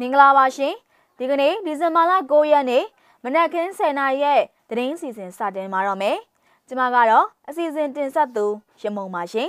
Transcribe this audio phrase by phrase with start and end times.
[0.00, 0.74] မင်္ဂလာပါရှင်
[1.18, 2.84] ဒီကနေ့ဒီဇင်ဘာလ9ရက်နေ့
[3.24, 6.16] မနက်ခင်း10:00နာရီရဲ့သတင်းစီစဉ်စတင်မှာတော့မယ်
[6.68, 8.46] ကျွန်မကတော့အစီအစဉ်တင်ဆက်သူ
[8.80, 9.48] ရမုံပါရှင်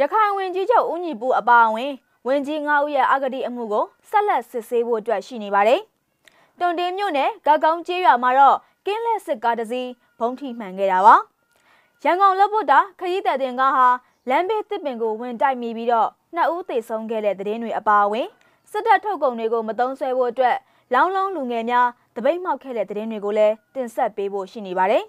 [0.00, 1.92] ရခိုင်ဝင်ကြီးချုပ်ဦးညီပူအပါအဝင်
[2.26, 5.80] ဝင်ကြီး9ဦးရဲ့အဂတိအမှုကိုဆက်လက်စစ်ဆေးဖို့အတွက်ရှိနေပါတယ်
[6.58, 8.56] တွန်တင်းမြို့နယ်ဂကောင်းကျေးရွာမှာတော့
[8.86, 9.90] ကင်းလက်စစ်ကားတစ်စီး
[10.20, 11.16] ဘုံထိမှန်ခဲ့တာပါ
[12.04, 13.88] ရန်ကုန်လက်ဖို့တာခရီးသည်တင်ကားဟာ
[14.28, 18.28] လမ်းဘေးတစ်ပင်ကိုဝင်တိုက်မိပြီးတော့နှစ်ဦးသေဆုံးခဲ့တဲ့သတင်းတွေအပါအဝင်
[18.70, 20.56] စစ်တပ်ထုတ်ကုန်တွေကိုမတုံးဆွဲဖို့အတွက်
[20.94, 25.02] လောင်းလုံးလူငယ်များတပိတ်မှောက်ခဲ့တဲ့သတင်းတွေကိုလည်းတင်ဆက်ပေးဖို့ရှိနေပါတယ်။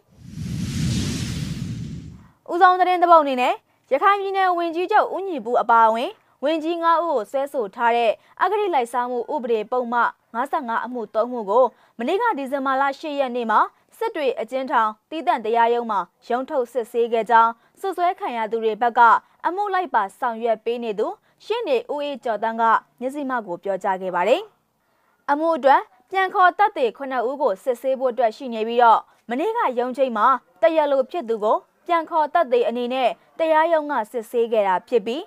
[2.52, 3.54] ဦးဆောင်သတင်းတပုတ်အနေနဲ့
[3.92, 6.12] ရခိုင်ပြည်နယ်ဝင်ကြီးချုပ်ဦးညီပူအပါအဝင်
[6.44, 10.02] ဝင်ကြီး9ဦးကိုဆွဲဆိုထားတဲ့အဂတိလိုက်စားမှုဥပဒေပုံမှ
[10.36, 11.66] 55အမှု3မှုကို
[11.98, 13.60] မနေ့ကဒီဇင်ဘာလ10ရက်နေ့မှာ
[13.98, 19.02] စစ်တွေအကျဉ်းထောင်တည်တံ့တရားရုံးမှာရုံးထုတ်စစ်ဆေးခဲ့ကြောင်းစွပ်စွဲခံရသူတွေဘက်က
[19.46, 21.08] အမှုလိုက်ပါဆောင်ရွက်ပေးနေသူ
[21.44, 22.64] ရှင်းနေဦးအေးကျော်တန်းက
[23.00, 24.42] မျက်စိမှကိုပြောကြားခဲ့ပါတယ်။
[25.32, 30.28] အမှုအတွက်ပြန်ခေါ်တပ်တွေ9ဦးကိုစစ်ဆေးဖို့အတွက်ရှိနေပြီးတော့မနေ့ကရုံးချိန်မှာ
[30.62, 35.24] တရလိုဖြစ်သူကိုပြန်ခေါ်တပ်တွေအနေနဲ့တရားရုံးကစစ်ဆေးခဲ့တာဖြစ်ပြီး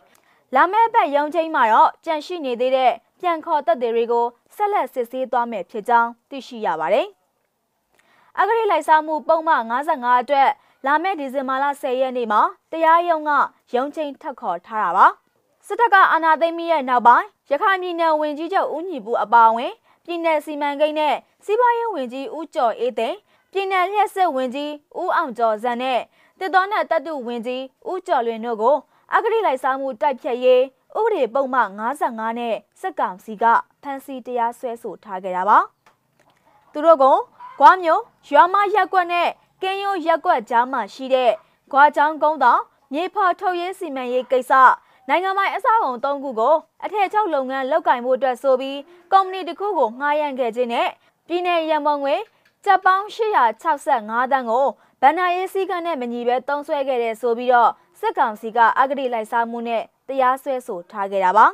[0.54, 7.06] လာမယ့်ဘက်ရုံးချိန်မှာတော့ကြန့်ရှိနေသေးတဲ့ပြန်ခေါ်တပ်တွေကိုဆက်လက်စစ်ဆေးသွားမယ်ဖြစ်ကြောင်းသိရှိရပါတယ်။
[8.38, 10.48] အဂရိလိုက်စားမှုပုံမှန်55အတွက်
[10.86, 12.40] လာမယ့်ဒီဇင်ဘာလ10ရက်နေ့မှာ
[12.72, 13.30] တရားရုံးက
[13.74, 15.06] ရုံးချိန်ထပ်ခေါ်ထားတာပါ။
[15.70, 19.72] စစ်တပ်ကအာဏာသိမ်းပြီးတဲ့နောက်ပိုင်းရခိုင်ပြည်နယ်ဝင်ကြီးချုပ်ဦးညီပူအပါအဝင်
[20.04, 23.18] ပြည်နယ်စီမံကိန်းနဲ့စီးပွားရေးဝန်ကြီးဦးကျော်အေးသိန်း
[23.52, 26.00] ပြည်နယ်လျှက်စစ်ဝန်ကြီးဦးအောင်ကျော်ဇန်နဲ့
[26.38, 28.76] တစ်တော်နဲ့တပ်တုဝန်ကြီးဦးကျော်လွင်တို့ကို
[29.14, 30.62] အဂတိလိုက်စားမှုတိုက်ဖြတ်ရေး
[30.98, 33.44] ဥပဒေပုံမှန်55နဲ့စစ်ကောင်စီက
[33.82, 35.58] ဖမ်းဆီးတရားစွဲဆိုထားကြတာပါ
[36.72, 37.04] သူတို့က
[37.58, 39.28] ဂွားမျိုးရွာမရက်ကွက်နဲ့
[39.62, 41.32] ကင်းရိုးရက်ကွက်ကြားမှာရှိတဲ့
[41.70, 42.60] ဂွားချောင်းကုန်းတော်
[42.92, 44.52] မြေဖော်ထုတ်ရေးစီမံရေးကိစ္စ
[45.10, 48.78] နိုင်ငံပိုင်အဆောက်အုံ၃ခုကိုအထက်ချုပ်လုပ်ငန်းလုပ်ကင်မှုအတွက်ဆိုပြီး
[49.12, 50.88] ကုမ္ပဏီတစ်ခုကိုငှားရမ်းခဲ့ခြင်းနဲ့
[51.28, 52.14] ပြည်내ရန်ပုံငွေ
[52.64, 54.66] ကျပ်ပေါင်း865တန်းကို
[55.00, 61.46] ဗန်နာရေးစည်းကမ်းနဲ့မညီဘဲတုံးဆွဲခဲ့တဲ့ဆိုပြီးတော့စစ်ကောင်စီကအဂတိလိုက်စားမှုနဲ့တရားစွဲဆိုထားခဲ့တာပါ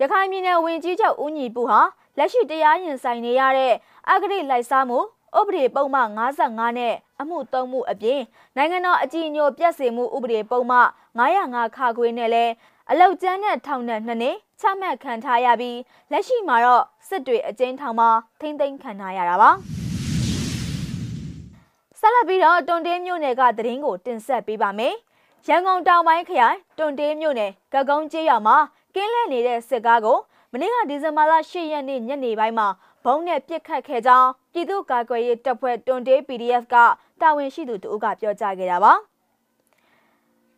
[0.00, 1.80] ရခိုင်ပြည်နယ်ဝင်ကြီးချုပ်ဦးညီပူဟာ
[2.18, 3.74] လက်ရှိတရားရင်ဆိုင်နေရတဲ့
[4.10, 4.98] အဂတိလိုက်စားမှု
[5.38, 8.20] ဥပဒေပုံမှန်55နဲ့ အမှု၃မှုအပြင်
[8.56, 10.88] နိုင်ငံတော်အကြီးအကျယ်ပြည့်စုံမှုဥပဒေပုံမှန်
[11.18, 12.52] 905ခါခွေးနဲ့လည်း
[12.90, 15.78] အလောက်ကျန်းတဲ့ထောင်နဲ့နှစ်နှစ်ချမှတ်ခံထားရပြီး
[16.12, 18.08] လက်ရှိမှာတော့စစ်တွေအကျဉ်းထောင်မှာ
[18.40, 19.50] ထိမ့်သိမ်းခံထားရတာပါ
[22.00, 24.94] ဆက်လက်ပြီးတော့တွန်တေးမြို့နယ်ကသတင်းကိုတင်ဆက်ပေးပါမယ်
[25.48, 28.56] ရန်ကုန်တောင်ပိုင်းခရိုင်တွန်တေးမြို့နယ်ကကုန်းကျေးရွာမှာ
[28.94, 30.18] ကင်းလဲနေတဲ့စစ်ကားကို
[30.54, 32.68] မနေ့ကဒီဇင်ဘာလ10ရက်နေ့ညနေပိုင်းမှာ
[33.04, 36.76] ဘုံနဲ့ပြစ်ခတ်ခဲ့ကြောင်းပြည်သူ့ကာကွယ်ရေးတပ်ဖွဲ့တွန်တေး PDF က
[37.20, 38.92] တာဝန်ရှိသူတို့ကပြောကြားခဲ့တာပါ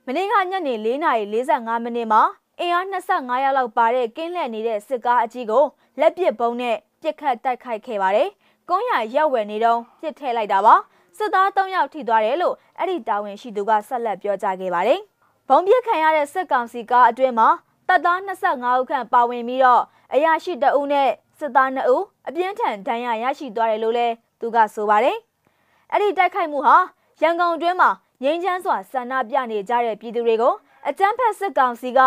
[0.07, 2.23] မနေ့ကညနေ4:45မိနစ်မှာ
[2.61, 5.65] အင်အား25ရောက်လောက်ပါတဲ့ကင်းလှည့်နေတဲ့စစ်ကားအကြီးကို
[6.01, 8.29] လက်ပစ်ဘုံနဲ့ပြစ်ခတ်တိုက်ခိုက်ခဲ့ပါတယ်။
[8.69, 10.75] ကုန်းရရက်ဝယ်နေတော့ပြစ်ထည့်လိုက်တာပါ။
[11.17, 15.01] စစ်သား3ယောက်ထိသွားတယ်လို့အဲ့ဒီတာဝန်ရှိသူကဆက်လက်ပြောကြားခဲ့ပါတယ်။
[15.49, 17.49] ဘုံပြစ်ခံရတဲ့စစ်ကောင်စီကားအတွင်းမှာ
[17.89, 19.83] တပ်သား25ဦးခန့်ပါဝင်ပြီးတော့
[20.15, 21.09] အရာရှိတအုပ်နဲ့
[21.39, 25.17] စစ်သား2ဦးအပြင်းထန်ဒဏ်ရာရရှိသွားတယ်လို့လည်းသူကဆိုပါတယ်။
[25.93, 26.77] အဲ့ဒီတိုက်ခိုက်မှုဟာ
[27.23, 27.91] ရန်ကုန်တွင်းမှာ
[28.23, 30.55] ငြိမ်းချမ်းစွာဆန္ဒပြနေကြတဲ့ပြည်သူတွေကို
[30.89, 32.01] အကြမ်းဖက်စစ်ကောင်စီက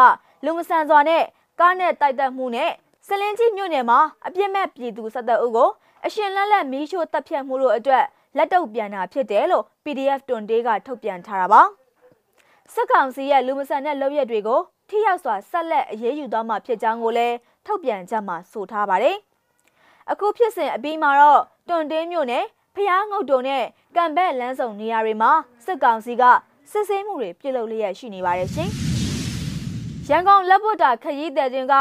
[0.45, 1.23] လူမဆန်စွာနဲ့
[1.59, 2.71] ကားနဲ့တိုက်တက်မှုနဲ့
[3.07, 5.69] စလင်းကြီးမြို့နယ်မှာအပြစ်မဲ့ပြည်သူ17ဦးကို
[6.05, 8.05] အရှင်လက်လက်မီးရှို့တပ်ဖြတ်မှုတို့အတွက်
[8.37, 11.61] လက်တုပ်ပြန်တာဖြစ်တယ်လို့ PDF တွန်တေးကထုတ်ပြန်ထားတာပါ
[12.73, 19.17] စစ်ကောင်စီရဲ့လူမဆန်တဲ့လုပ်ရက်တွေကို ထိရောက်စွာဆက်လက်အရေးယူသွားမှာဖြစ်ကြောင်းကိုလည်းထုတ်ပြန်ကြမှာဆိုထားပါတယ်
[20.11, 23.63] အခုဖြစ်စဉ်အပြီးမှာတော့တွန်တေးမြို့နယ်ဖျားငုတ်တုံနဲ့
[23.95, 25.31] ကံဘက်လန်းဆောင်နေရာတွေမှာ
[25.65, 26.23] စစ်ကောင်စီက
[26.71, 28.69] စစ်ဆေးမှုတွေပြုလုပ်လျက်ရှိနေပါတယ်ရှင်။
[30.09, 31.73] ရန်ကုန်လက်ပွတ်တာခရီးသည်တင်က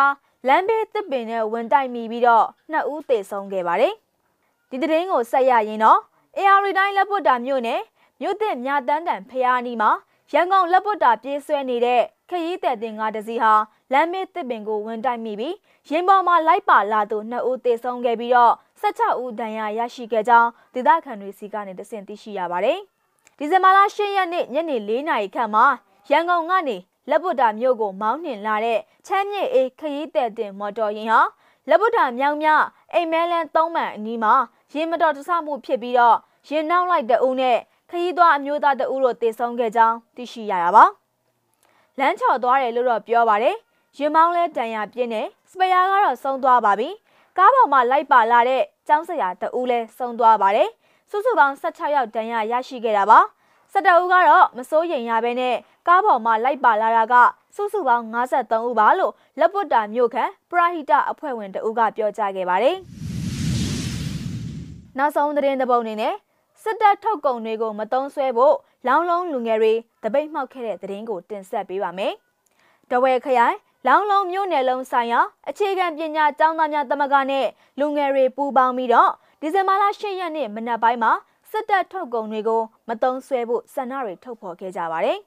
[0.49, 3.95] လမ်းဘေးတစ်ပင်နဲ့ဝင်တိုက်မိပြီးတော့နှစ်ဦးသေဆုံးခဲ့ပါတယ်။
[4.71, 6.01] ဒီသတင်းကိုဆက်ရရင်တော့
[6.39, 7.81] AR တိုင်းလက်ပွတ်တာမြို့နယ်
[8.21, 9.91] မြို့သစ်မြတန်းတန်ဖျားနီးမှာ
[10.33, 13.53] ရန်ကုန်လက်ပွတ်တာပြေးဆွဲနေတဲ့ခရီးသည်တင်ကားတစ်စီးဟာ
[13.93, 15.57] လမ်းမေးတစ်ပင်ကိုဝင်တိုက်မိပြီး
[15.89, 22.79] ရင်ပေါ်မှာလိုက်ပါလာသူနှစ်ဦးသေဆုံးခဲ့ပြီးတော့16ဦးဒဏ်ရာရရှိခဲ့ကြောင်းဒေသခံတွေစီကနေတဆင့်သိရှိရပါတယ်။
[23.39, 25.65] ဒီဇင်ဘာလ10ရက်နေ့ညနေ4နာရီခန့်မှာ
[26.11, 26.77] ရန်ကုန်ကနေ
[27.11, 31.21] လက်ဗုဒ္ဓမြို့ကိုမောင်းနှင်လာတဲ့ချမ်းမြေအေးခရီးသည်တင်မော်တော်ယာဉ်ဟာ
[31.69, 32.49] လက်ဗုဒ္ဓမြောင်မြ
[32.93, 34.35] အိမ်မဲလန်း၃မှန်အနီးမှာ
[34.75, 36.17] ရင်မတော်တဆမှုဖြစ်ပြီးတော့
[36.49, 37.59] ရင်နောက်လိုက်တအုပ်နဲ့
[37.91, 40.85] ခရီးသွားအမျိုးသားတအုပ်တို့တေဆုံးခဲ့ကြောင်းသိရှိရတာပါ။
[41.99, 43.57] လမ်းချော်သွားတယ်လို့တော့ပြောပါတယ်။
[43.99, 46.89] ရင်မောင်းလဲတန်ရပြင်းနဲ့စပယ်ယာကတော့ဆုံးသွားပါပြီ။
[47.37, 50.69] ကားပေါ်မှာလိုက်ပါလာတဲ့ကျောင်းဆရာတအုပ်လဲဆုံးသွားပါတယ်။
[51.11, 53.19] စုစုပေါင်း16ယောက်တန်ရရရှိခဲ့တာပါ။
[53.73, 55.57] ၁၁ဦးကတော့မစိုးရိမ်ရဘဲနဲ့
[55.89, 57.15] ကားပေါ်မှာလိုက်ပါလာတာက
[57.57, 62.77] စုစုပေါင်း53ဦးပါလို့လက်ပွတ်တာမြို့ခံပရဟိတအဖွဲ့ဝင်တဦးကပြောကြားခဲ့ပါတယ်။
[64.99, 66.15] နောက်ဆုံးသတင်းတစ်ပုဒ်အနေနဲ့
[66.69, 69.73] စစ်တပ်ထုတ်ကုန်တွေကိုမတုံးဆွဲဖို့လောင်းလုံးလူငယ်တွေ
[70.03, 72.13] တပိတ်မှောက်ခဲ့တဲ့သတင်းကိုတင်ဆက်ပေးပါမယ်။
[72.91, 77.47] တဝဲခရိုင်လောင်းလုံးမြို့နယ်လုံးဆိုင်ရာအခြေခံပညာကျောင်းသားများတမကနဲ့
[77.79, 79.11] လူငယ်တွေပူးပေါင်းပြီးတော့
[79.41, 81.13] ဒီဇင်ဘာလ10ရက်နေ့မနက်ပိုင်းမှာ
[81.51, 85.19] စစ်တပ်ထုတ်ကုန်တွေကိုမတုံးဆွဲဖို့ဆန္ဒတွေထုတ်ဖော်ခဲ့ကြပါတယ်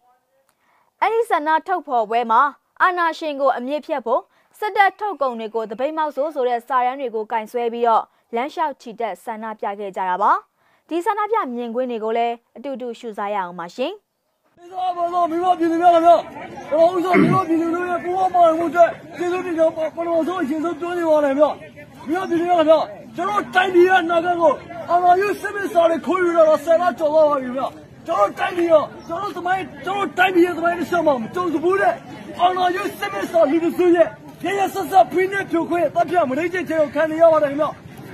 [1.01, 2.41] ။အဲဒီဆန္ဒထုတ်ဖော်ပွဲမှာ
[2.81, 4.21] အာနာရှင်ကိုအမြင့်ဖြတ်ဖို့
[4.59, 8.03] စစ်တပ်ထုတ်ကုန်တွေကိုတပိတ်မောက်ဆိုဆိုတဲ့စာရန်တွေကိုကင်ဆွဲပြီးတော့
[8.35, 10.33] လမ်းလျှောက်ချီတက်ဆန္ဒပြခဲ့ကြတာပါ။
[10.91, 13.91] ဒီဆန္ဒပြမြင်ကွင်းတွေကိုလည်းအတူတူရှုစားရအောင်ပါရှင်။
[14.57, 16.15] ဒီသောဘောသောမိဘပြည်သူများခင်ဗျာ။
[16.71, 21.49] ဘောဦးသောမိဘပြည်သူတို့ရဲ့ပူအောင်ပါမှုအတွက်ကျေးဇူးတင်ကြောင်းပထမဆုံးအရင်ဆုံးပြောနေပါရခင်ဗျာ။
[22.07, 22.79] မိဘပြည်သူများခင်ဗျာ
[23.15, 24.53] ကျွန်တော်တိုင်းပြည်ရဲ့နာဂတ်ကို
[24.89, 27.67] အာရုံယူစစ်စစ်စာတွေခွေယူတော့ဆယ်လကျော်လာပါပြီခင်ဗျာ။
[28.07, 31.93] ကျွန်တော်တိုင်းပြည်ရောကျွန်တော်သမိုင်းကျွန်တော်တိုင်းပြည်ရဲ့သမိုင်းတစ်ချက်မှမတုံ့ဘူးတဲ့
[32.39, 34.07] အောင်လာရွေးစစ်စစ်ဆော်လူလူရဲ့
[34.43, 37.65] ရေရဆဆဖိနေဖြိုခွဲတပ်ပြမရိတ်ချေချေကိုခံနေရပါတယ်ခင်ဗျ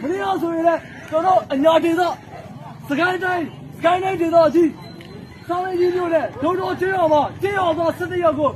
[0.01, 2.01] မင်းအားဆိုရင်လည်းကျွန်တော်အညာဒေသ
[2.89, 3.45] စကိုင်းတိုင်း
[3.77, 4.71] စကိုင်းတိုင်းဒေသကြီး
[5.47, 8.51] ဆောင်းရင်းကြီးမျိုးနဲ့ဒုံတော်ချင်းအောင်မှာကျင်းအောင်သောစစ်တပ်ရောက်ကို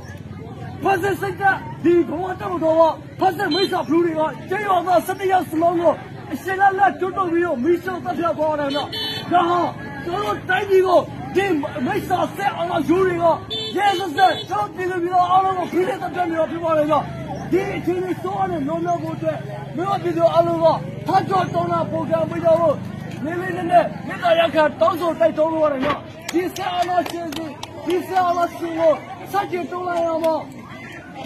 [0.82, 1.42] ဖက်စစ်စိတ်က
[1.84, 2.82] ဒီဘဝတော်တော်က
[3.20, 5.92] ဖက်စစ်မိစ္ဆာဘလူးတွေကကျင်းအောင်သောစစ်တပ်ရောက်စလုံးကို
[6.32, 8.88] အရှင်လက်လက်တွတ်တုတ်ပြီးတော့မိရှုံတပ်ပြပေါ်တယ်နော်
[9.32, 9.60] ဒါဟာ
[10.04, 11.00] ကျွန်တော်တိုင်းပြည်ကို
[11.36, 11.46] ဒီ
[11.86, 13.24] မိစ္ဆာဆက်အောင်ယူတွေက
[13.76, 17.04] ရဲစစကျွန်တော်ပြည်သူပြည်တော်အားလုံးကိုဖိလက်တပ်ပြနေတော့ပြပါလေနော်
[17.52, 19.38] ဒီအချိန်လေးစိုးရတဲ့လုံးလုံးဖို့အတွက်
[19.76, 20.66] မြို့ပြည်သူအားလုံးက
[21.06, 22.48] ဖတ်ကြောတောင်းတာပုံကံပေးကြ
[23.22, 25.98] ဖို့နေလေးနဲ့နဲ့မြေတားရခတောင်းဆိုတိုက်တွန်းလို့ရတယ်နော်
[26.32, 27.46] ဒီဆက်အလားရှင်စီ
[27.86, 28.92] ဒီဆက်အလားရှင်ကို
[29.32, 30.34] စัจတုံးလိုက်ရမှာ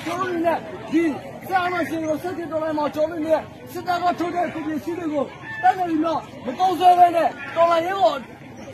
[0.05, 0.59] ကျောင်းနဲ့
[0.93, 1.03] ဒီ
[1.49, 3.41] ဆက်အလားရှင်ကိုစัจတုံးလိုက်မှာကျောင်းနဲ့
[3.73, 5.25] စစ်တပ်ကထုတ်တဲ့ကုပ္ပရှိတွေကို
[5.63, 8.15] တိုက်နေပြီးတော့မကောင်းဆွဲပဲနဲ့တော်လိုင်းရင်ကို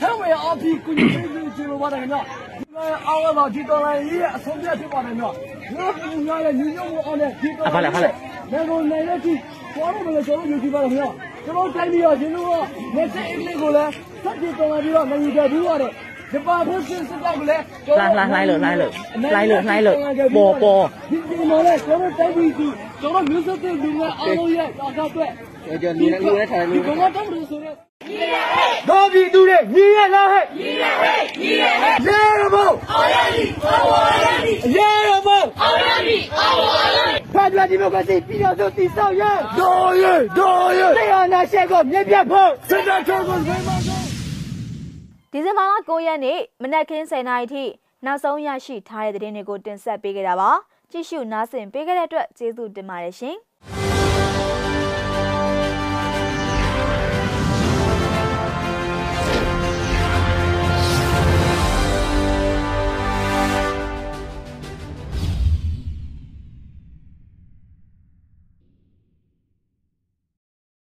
[0.01, 2.77] ထဲဝယ်အပြီးကုညီပေးပြီးကျေလိုပါတယ်နော်ဒီက
[3.09, 9.35] အောက်တော့ဒီတော်လိုင်းရဲ့အဆုံးဖြတ်ဖြစ်ပါတယ်နော်ဒီကညီရတဲ့ညီညွတ်မှုအောင်တဲ့ဒီတော်လိုင်းလည်းကိုနေရတိ
[9.75, 11.13] ပေါ်လို့မလဲကျွန်တော်ယူကြည့်ပါတော့
[11.45, 12.47] ကျွန်တော်တိုင်းပြီးတော့ဒီလို
[12.97, 13.93] လက်စစ်အင်္ဂလိပ်ကိုလည်း
[14.25, 15.93] စက်ကြည့်တော်လာပြီးတော့နိုင်ယူခဲ့ပြီးရတယ်
[16.33, 18.93] ဒီပါဖို့စစ်စစ်တော့လည်းလှလှလှလို့လှလို့
[19.23, 19.97] လှလို့လှလို့
[20.37, 25.31] ပေါ်ပေါ်ဒီဒီမှာလည်းကျွန်တော်တိုင်းပြီးကျွန်တော်မျိုးစတဲ့လူငယ်အားလုံးရဲ့တာကအတွက်
[25.65, 27.73] ကျွန်တော်နေလူနဲ့ထိုင်ဒီလို့ကောင်တော့လို့ဆိုရဲ
[28.89, 36.57] တော်ပြီသူတဲ့ညီရလားဟဲ့ညီရဟဲ့ညီရဟဲ့ရေရမောအောင်ရပြီအောင်ရပြီရေရမောအောင်ရပြီအောင်
[36.97, 39.23] ရပြီဖက်ဒရယ်ဒီမိုကရေစီပြည်တော်စုတည်ဆောက်ရ
[39.59, 40.05] တော်ရ
[40.39, 44.05] တော်ရတရား နာရှက်ကိုမြင့်ပြတ်ဖို့စစ်တပ်ချုပ်ကိုဖိမဆုံး
[45.33, 47.65] ဒီဇင်ဘာလ9ရက်နေ့မနက်ခင်း10:00နာရီထိ
[48.05, 50.51] နောက်ဆုံးရရှိထားတဲ့သတင်းတွေကိုတင်ဆက်ပေးခဲ့တာပါ
[50.91, 53.37] ကြည့်ရှုနားဆင်ပေးခဲ့တဲ့အတွက်ကျေးဇူးတင်ပါတယ်ရှင်